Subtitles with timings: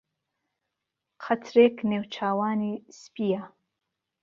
[1.23, 3.43] قهترێک نێوچاوانی سپییه